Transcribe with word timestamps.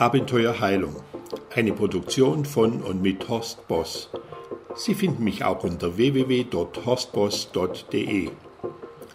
Abenteuer 0.00 0.58
Heilung, 0.60 0.96
eine 1.54 1.72
Produktion 1.74 2.46
von 2.46 2.80
und 2.80 3.02
mit 3.02 3.28
Horst 3.28 3.68
Boss. 3.68 4.08
Sie 4.74 4.94
finden 4.94 5.24
mich 5.24 5.44
auch 5.44 5.62
unter 5.62 5.98
www.horstboss.de. 5.98 8.30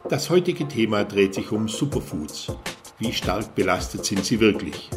Das 0.07 0.29
heutige 0.29 0.67
Thema 0.67 1.03
dreht 1.03 1.33
sich 1.33 1.51
um 1.51 1.67
Superfoods. 1.67 2.55
Wie 2.99 3.13
stark 3.13 3.55
belastet 3.55 4.05
sind 4.05 4.23
sie 4.23 4.39
wirklich? 4.39 4.91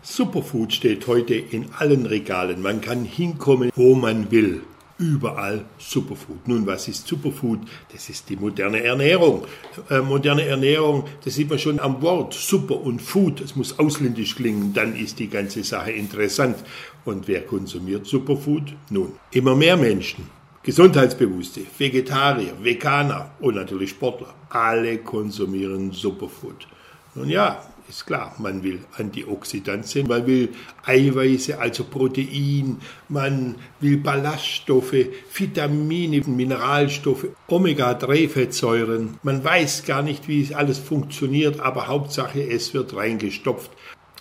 Superfood 0.00 0.72
steht 0.72 1.06
heute 1.06 1.34
in 1.34 1.66
allen 1.78 2.06
Regalen. 2.06 2.62
Man 2.62 2.80
kann 2.80 3.04
hinkommen, 3.04 3.70
wo 3.74 3.94
man 3.94 4.30
will 4.30 4.62
überall 4.98 5.64
Superfood. 5.78 6.48
Nun, 6.48 6.66
was 6.66 6.88
ist 6.88 7.06
Superfood? 7.06 7.60
Das 7.92 8.08
ist 8.08 8.28
die 8.28 8.36
moderne 8.36 8.82
Ernährung. 8.82 9.44
Äh, 9.90 10.00
moderne 10.00 10.46
Ernährung, 10.46 11.04
das 11.24 11.34
sieht 11.34 11.50
man 11.50 11.58
schon 11.58 11.80
am 11.80 12.00
Wort 12.02 12.34
Super 12.34 12.80
und 12.80 13.00
Food. 13.00 13.40
Es 13.40 13.56
muss 13.56 13.78
ausländisch 13.78 14.36
klingen, 14.36 14.72
dann 14.72 14.96
ist 14.96 15.18
die 15.18 15.28
ganze 15.28 15.62
Sache 15.64 15.92
interessant. 15.92 16.56
Und 17.04 17.28
wer 17.28 17.42
konsumiert 17.42 18.06
Superfood? 18.06 18.74
Nun, 18.90 19.12
immer 19.30 19.54
mehr 19.54 19.76
Menschen. 19.76 20.28
Gesundheitsbewusste, 20.62 21.60
Vegetarier, 21.78 22.52
Veganer 22.60 23.30
und 23.38 23.54
natürlich 23.54 23.90
Sportler. 23.90 24.34
Alle 24.50 24.98
konsumieren 24.98 25.92
Superfood. 25.92 26.66
Nun 27.14 27.28
ja, 27.28 27.62
ist 27.88 28.06
klar, 28.06 28.34
man 28.38 28.62
will 28.62 28.80
Antioxidantien, 28.96 30.06
man 30.06 30.26
will 30.26 30.48
Eiweiße, 30.84 31.58
also 31.58 31.84
Protein, 31.84 32.78
man 33.08 33.56
will 33.80 33.98
Ballaststoffe, 33.98 35.06
Vitamine, 35.34 36.22
Mineralstoffe, 36.26 37.28
Omega-3-Fettsäuren. 37.48 39.18
Man 39.22 39.44
weiß 39.44 39.84
gar 39.84 40.02
nicht, 40.02 40.28
wie 40.28 40.42
es 40.42 40.52
alles 40.52 40.78
funktioniert, 40.78 41.60
aber 41.60 41.86
Hauptsache, 41.86 42.42
es 42.42 42.74
wird 42.74 42.94
reingestopft. 42.94 43.70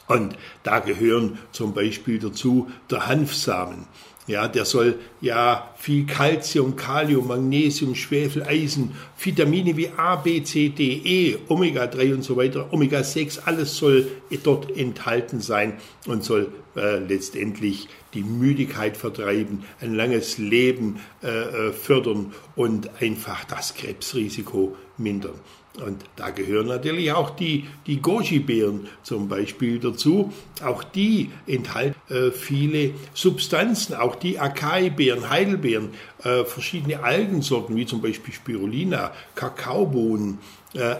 Und 0.08 0.38
da 0.64 0.80
gehören 0.80 1.40
zum 1.52 1.74
Beispiel 1.74 2.20
dazu 2.20 2.70
der 2.92 3.08
Hanfsamen. 3.08 3.86
Ja, 4.28 4.48
der 4.48 4.66
soll 4.66 4.98
ja 5.22 5.70
viel 5.78 6.08
Calcium, 6.08 6.76
Kalium, 6.76 7.28
Magnesium, 7.28 7.94
Schwefel, 7.94 8.42
Eisen, 8.42 8.96
Vitamine 9.20 9.78
wie 9.78 9.90
A, 9.96 10.16
B, 10.16 10.42
C, 10.44 10.70
D, 10.70 11.02
E, 11.04 11.38
Omega-3 11.48 12.16
und 12.16 12.24
so 12.24 12.36
weiter, 12.36 12.74
Omega-6, 12.74 13.42
alles 13.46 13.78
soll 13.78 14.08
dort 14.44 14.76
enthalten 14.76 15.42
sein 15.42 15.74
und 16.08 16.24
soll 16.24 16.52
äh, 16.76 16.98
letztendlich 16.98 17.88
die 18.16 18.24
Müdigkeit 18.24 18.98
vertreiben, 18.98 19.64
ein 19.80 19.94
langes 19.94 20.40
Leben 20.40 21.00
äh, 21.22 21.28
äh 21.28 21.72
fördern 21.72 22.34
und 22.56 22.90
einfach 23.02 23.46
das 23.46 23.76
Krebsrisiko 23.76 24.76
mindern. 24.98 25.36
Und 25.84 26.04
da 26.16 26.30
gehören 26.30 26.68
natürlich 26.68 27.12
auch 27.12 27.32
die, 27.32 27.66
die 27.88 28.02
Goji-Beeren 28.02 28.88
zum 29.04 29.28
Beispiel 29.28 29.80
dazu. 29.80 30.32
Auch 30.64 30.84
die 30.84 31.32
enthalten 31.48 31.96
äh, 32.14 32.32
viele 32.32 32.92
Substanzen, 33.14 33.96
auch 33.96 34.16
die 34.16 34.40
Acai-Beeren, 34.40 35.30
Heidelbeeren, 35.30 35.90
äh, 36.24 36.46
verschiedene 36.46 37.04
Algensorten 37.04 37.76
wie 37.76 37.86
zum 37.86 38.02
Beispiel 38.02 38.34
Spirulina, 38.34 39.12
Kakaobohnen, 39.36 40.40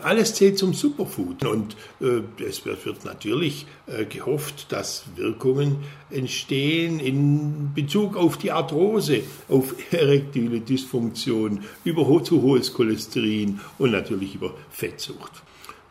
alles 0.02 0.34
zählt 0.34 0.58
zum 0.58 0.72
Superfood. 0.74 1.44
Und 1.44 1.76
äh, 2.00 2.22
es 2.42 2.64
wird 2.64 3.04
natürlich 3.04 3.66
äh, 3.86 4.04
gehofft, 4.04 4.72
dass 4.72 5.04
Wirkungen 5.16 5.78
entstehen 6.10 6.98
in 6.98 7.72
Bezug 7.74 8.16
auf 8.16 8.38
die 8.38 8.52
Arthrose, 8.52 9.22
auf 9.48 9.74
erektile 9.92 10.60
Dysfunktion, 10.60 11.64
über 11.84 12.06
zu 12.24 12.42
hohes 12.42 12.72
Cholesterin 12.72 13.60
und 13.78 13.92
natürlich 13.92 14.34
über 14.34 14.54
Fettsucht. 14.70 15.42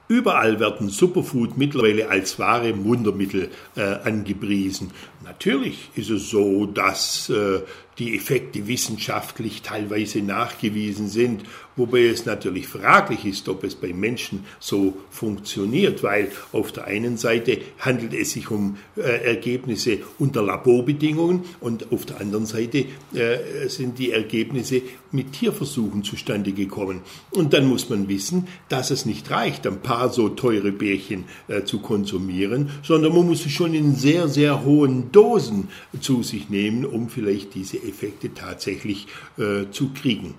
Überall 0.08 0.60
werden 0.60 0.90
Superfood 0.90 1.58
mittlerweile 1.58 2.10
als 2.10 2.38
wahre 2.38 2.84
Wundermittel 2.84 3.50
äh, 3.76 3.82
angepriesen. 3.82 4.92
Natürlich 5.26 5.90
ist 5.96 6.12
es 6.12 6.30
so, 6.30 6.68
dass 6.68 7.30
äh, 7.30 7.62
die 7.98 8.16
Effekte 8.16 8.68
wissenschaftlich 8.68 9.62
teilweise 9.62 10.22
nachgewiesen 10.22 11.08
sind, 11.08 11.44
wobei 11.76 12.06
es 12.06 12.26
natürlich 12.26 12.68
fraglich 12.68 13.26
ist, 13.26 13.48
ob 13.50 13.64
es 13.64 13.76
bei 13.76 13.94
Menschen 13.94 14.46
so 14.60 14.98
funktioniert, 15.10 16.04
weil 16.04 16.32
auf 16.52 16.72
der 16.72 16.86
einen 16.86 17.18
Seite 17.18 17.60
handelt 17.80 18.14
es 18.14 18.32
sich 18.32 18.52
um 18.52 18.78
äh, 18.98 19.02
Ergebnisse 19.02 20.00
unter 20.20 20.44
Laborbedingungen 20.44 21.44
und 21.60 21.92
auf 21.92 22.06
der 22.06 22.20
anderen 22.20 22.46
Seite 22.46 22.86
äh, 23.14 23.68
sind 23.68 23.98
die 23.98 24.12
Ergebnisse 24.12 24.82
mit 25.12 25.32
Tierversuchen 25.32 26.04
zustande 26.04 26.52
gekommen. 26.52 27.02
Und 27.32 27.54
dann 27.54 27.66
muss 27.66 27.90
man 27.90 28.10
wissen, 28.10 28.48
dass 28.68 28.92
es 28.92 29.06
nicht 29.06 29.32
reicht, 29.32 29.66
ein 29.66 29.80
paar 29.82 30.10
so 30.12 30.28
teure 30.28 30.74
Bärchen 30.74 31.24
zu 31.64 31.80
konsumieren, 31.80 32.70
sondern 32.84 33.14
man 33.14 33.26
muss 33.26 33.46
es 33.46 33.52
schon 33.54 33.74
in 33.74 33.96
sehr, 33.96 34.28
sehr 34.28 34.66
hohen 34.66 35.14
Dosen 35.16 35.70
zu 36.02 36.24
sich 36.24 36.50
nehmen, 36.50 36.86
um 36.86 37.10
vielleicht 37.10 37.56
diese 37.56 37.78
Effekte 37.78 38.34
tatsächlich 38.34 39.08
äh, 39.38 39.70
zu 39.72 39.92
kriegen. 39.94 40.36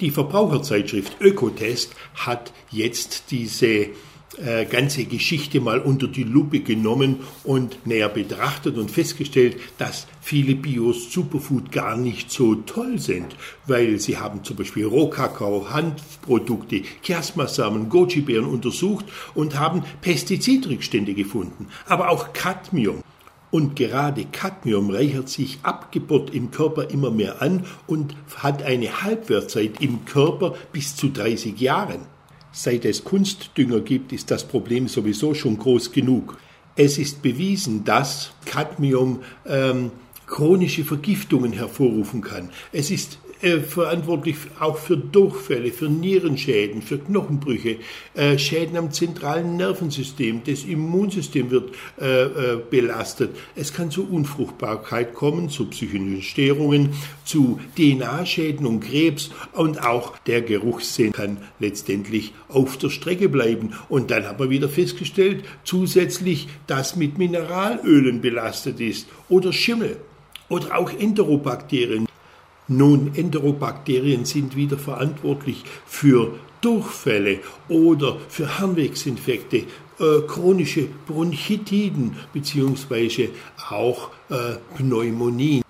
Die 0.00 0.10
Verbraucherzeitschrift 0.10 1.20
Ökotest 1.20 1.94
hat 2.14 2.52
jetzt 2.70 3.30
diese 3.32 3.88
äh, 4.38 4.64
ganze 4.64 5.04
Geschichte 5.04 5.60
mal 5.60 5.80
unter 5.80 6.06
die 6.06 6.22
Lupe 6.22 6.60
genommen 6.60 7.18
und 7.42 7.84
näher 7.86 8.08
betrachtet 8.08 8.78
und 8.78 8.90
festgestellt, 8.90 9.56
dass 9.76 10.06
viele 10.22 10.54
Bios 10.54 11.12
Superfood 11.12 11.72
gar 11.72 11.96
nicht 11.96 12.30
so 12.30 12.54
toll 12.54 12.98
sind, 12.98 13.34
weil 13.66 13.98
sie 13.98 14.18
haben 14.18 14.44
zum 14.44 14.56
Beispiel 14.56 14.86
Rohkakao, 14.86 15.70
Hanfprodukte, 15.70 16.82
Chiasmasamen, 17.02 17.88
Goji-Beeren 17.88 18.46
untersucht 18.46 19.04
und 19.34 19.58
haben 19.58 19.82
Pestizidrückstände 20.00 21.14
gefunden, 21.14 21.66
aber 21.86 22.08
auch 22.10 22.32
Cadmium. 22.32 23.02
Und 23.50 23.74
gerade 23.74 24.24
Cadmium 24.26 24.90
reichert 24.90 25.28
sich 25.28 25.58
abgebaut 25.62 26.32
im 26.32 26.50
Körper 26.50 26.90
immer 26.90 27.10
mehr 27.10 27.42
an 27.42 27.66
und 27.86 28.14
hat 28.36 28.62
eine 28.62 29.02
Halbwertzeit 29.02 29.80
im 29.80 30.04
Körper 30.04 30.54
bis 30.72 30.94
zu 30.94 31.08
30 31.08 31.60
Jahren. 31.60 32.06
Seit 32.52 32.84
es 32.84 33.04
Kunstdünger 33.04 33.80
gibt, 33.80 34.12
ist 34.12 34.30
das 34.30 34.44
Problem 34.44 34.88
sowieso 34.88 35.34
schon 35.34 35.58
groß 35.58 35.92
genug. 35.92 36.38
Es 36.76 36.98
ist 36.98 37.22
bewiesen, 37.22 37.84
dass 37.84 38.32
Cadmium 38.44 39.20
ähm, 39.46 39.90
chronische 40.26 40.84
Vergiftungen 40.84 41.52
hervorrufen 41.52 42.22
kann. 42.22 42.50
Es 42.72 42.90
ist 42.90 43.18
äh, 43.42 43.60
verantwortlich 43.60 44.36
auch 44.58 44.76
für 44.76 44.96
Durchfälle, 44.96 45.72
für 45.72 45.88
Nierenschäden, 45.88 46.82
für 46.82 46.98
Knochenbrüche, 46.98 47.76
äh, 48.14 48.38
Schäden 48.38 48.76
am 48.76 48.92
zentralen 48.92 49.56
Nervensystem, 49.56 50.42
das 50.44 50.64
Immunsystem 50.64 51.50
wird 51.50 51.74
äh, 52.00 52.24
äh 52.24 52.60
belastet. 52.70 53.34
Es 53.56 53.72
kann 53.72 53.90
zu 53.90 54.06
Unfruchtbarkeit 54.08 55.14
kommen, 55.14 55.48
zu 55.48 55.66
psychischen 55.66 56.22
Störungen, 56.22 56.90
zu 57.24 57.58
DNA-Schäden 57.76 58.66
und 58.66 58.80
Krebs 58.80 59.30
und 59.52 59.84
auch 59.86 60.18
der 60.18 60.42
Geruchssinn 60.42 61.12
kann 61.12 61.38
letztendlich 61.58 62.32
auf 62.48 62.76
der 62.76 62.90
Strecke 62.90 63.28
bleiben. 63.28 63.72
Und 63.88 64.10
dann 64.10 64.26
haben 64.26 64.38
wir 64.38 64.50
wieder 64.50 64.68
festgestellt, 64.68 65.44
zusätzlich, 65.64 66.48
dass 66.66 66.96
mit 66.96 67.18
Mineralölen 67.18 68.20
belastet 68.20 68.80
ist 68.80 69.08
oder 69.28 69.52
Schimmel 69.52 69.96
oder 70.48 70.76
auch 70.76 70.92
Enterobakterien. 70.92 72.09
Nun, 72.72 73.16
Enterobakterien 73.16 74.24
sind 74.24 74.54
wieder 74.54 74.78
verantwortlich 74.78 75.64
für 75.86 76.38
Durchfälle 76.60 77.40
oder 77.68 78.16
für 78.28 78.60
Harnwegsinfekte, 78.60 79.56
äh, 79.56 80.20
chronische 80.28 80.86
Bronchitiden 81.08 82.16
beziehungsweise 82.32 83.30
auch 83.70 84.10
äh, 84.28 84.54
Pneumonien. 84.76 85.64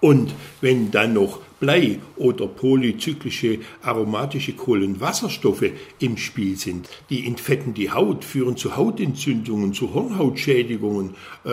Und 0.00 0.32
wenn 0.60 0.92
dann 0.92 1.14
noch 1.14 1.40
Blei 1.60 2.00
oder 2.16 2.46
polyzyklische 2.46 3.60
aromatische 3.82 4.52
Kohlenwasserstoffe 4.54 5.70
im 5.98 6.16
Spiel 6.16 6.56
sind, 6.56 6.88
die 7.10 7.26
entfetten 7.26 7.74
die 7.74 7.90
Haut, 7.90 8.24
führen 8.24 8.56
zu 8.56 8.76
Hautentzündungen, 8.76 9.72
zu 9.72 9.94
Hornhautschädigungen, 9.94 11.14
äh, 11.44 11.50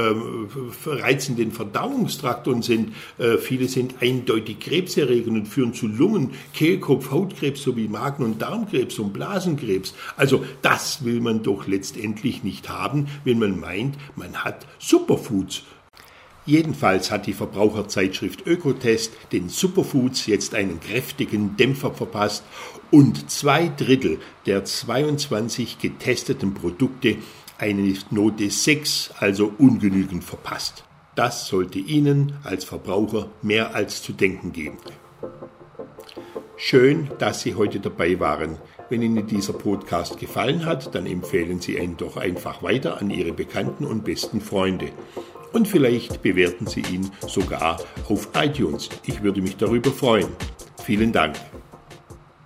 reizen 0.85 1.35
den 1.35 1.51
Verdauungstrakt 1.51 2.47
und 2.47 2.63
sind, 2.63 2.93
äh, 3.19 3.37
viele 3.37 3.67
sind 3.67 3.95
eindeutig 4.01 4.59
krebserregend 4.59 5.37
und 5.37 5.45
führen 5.45 5.73
zu 5.73 5.87
Lungen, 5.87 6.31
Kehlkopf, 6.53 7.11
Hautkrebs 7.11 7.61
sowie 7.61 7.87
Magen- 7.87 8.25
und 8.25 8.41
Darmkrebs 8.41 8.97
und 8.99 9.13
Blasenkrebs. 9.13 9.93
Also 10.17 10.43
das 10.61 11.05
will 11.05 11.21
man 11.21 11.43
doch 11.43 11.67
letztendlich 11.67 12.43
nicht 12.43 12.69
haben, 12.69 13.07
wenn 13.23 13.39
man 13.39 13.59
meint, 13.59 13.97
man 14.15 14.43
hat 14.43 14.65
Superfoods 14.79 15.63
Jedenfalls 16.45 17.11
hat 17.11 17.27
die 17.27 17.33
Verbraucherzeitschrift 17.33 18.47
Ökotest 18.47 19.13
den 19.31 19.49
Superfoods 19.49 20.25
jetzt 20.25 20.55
einen 20.55 20.79
kräftigen 20.79 21.55
Dämpfer 21.55 21.93
verpasst 21.93 22.43
und 22.89 23.29
zwei 23.29 23.67
Drittel 23.69 24.19
der 24.45 24.65
22 24.65 25.77
getesteten 25.77 26.53
Produkte 26.53 27.17
eine 27.59 27.93
Note 28.09 28.49
6, 28.49 29.11
also 29.19 29.53
ungenügend 29.57 30.23
verpasst. 30.23 30.83
Das 31.15 31.47
sollte 31.47 31.77
Ihnen 31.77 32.33
als 32.43 32.63
Verbraucher 32.63 33.29
mehr 33.43 33.75
als 33.75 34.01
zu 34.01 34.13
denken 34.13 34.51
geben. 34.51 34.77
Schön, 36.57 37.09
dass 37.19 37.41
Sie 37.41 37.55
heute 37.55 37.79
dabei 37.79 38.19
waren. 38.19 38.57
Wenn 38.89 39.01
Ihnen 39.01 39.27
dieser 39.27 39.53
Podcast 39.53 40.19
gefallen 40.19 40.65
hat, 40.65 40.95
dann 40.95 41.05
empfehlen 41.05 41.59
Sie 41.59 41.77
ihn 41.77 41.97
doch 41.97 42.17
einfach 42.17 42.63
weiter 42.63 42.99
an 42.99 43.09
Ihre 43.11 43.31
Bekannten 43.31 43.85
und 43.85 44.03
besten 44.03 44.41
Freunde. 44.41 44.91
Und 45.53 45.67
vielleicht 45.67 46.21
bewerten 46.21 46.67
Sie 46.67 46.81
ihn 46.81 47.11
sogar 47.27 47.77
auf 48.07 48.29
iTunes. 48.35 48.89
Ich 49.05 49.21
würde 49.21 49.41
mich 49.41 49.57
darüber 49.57 49.91
freuen. 49.91 50.29
Vielen 50.83 51.11
Dank. 51.11 51.35